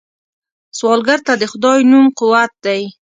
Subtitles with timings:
[0.77, 2.81] سوالګر ته د خدای نوم قوت دی